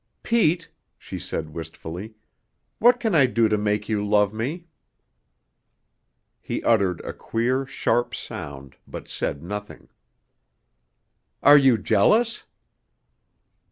[0.23, 2.15] "Pete," she said wistfully,
[2.79, 4.65] "what can I do to make you love me?"
[6.41, 9.89] He uttered a queer, sharp sound, but said nothing.
[11.43, 12.45] "Are you jealous?"